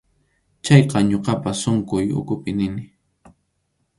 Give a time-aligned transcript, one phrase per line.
[0.65, 2.83] Chayqa ñuqapas sunquy ukhupi nini.